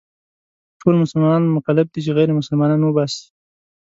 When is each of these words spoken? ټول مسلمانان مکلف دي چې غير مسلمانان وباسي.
ټول 0.81 0.93
مسلمانان 1.03 1.43
مکلف 1.57 1.87
دي 1.93 1.99
چې 2.05 2.11
غير 2.17 2.29
مسلمانان 2.39 2.81
وباسي. 2.83 3.25